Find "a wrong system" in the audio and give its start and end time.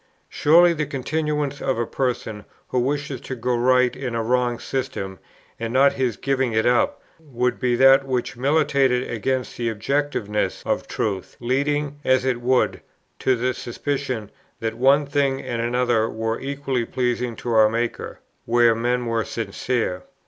4.15-5.19